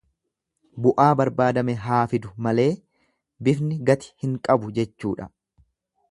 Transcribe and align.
Bu'aa 0.85 1.09
barbaadame 1.19 1.75
haa 1.83 1.99
fidu 2.13 2.31
malee 2.47 2.67
bifni 3.49 3.77
gati 3.91 4.13
hin 4.23 4.33
qabu 4.49 4.73
jechuudha. 4.79 5.29